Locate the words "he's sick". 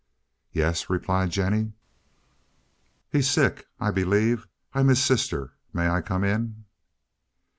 3.11-3.67